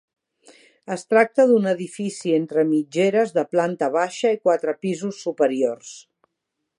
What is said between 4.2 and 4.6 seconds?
i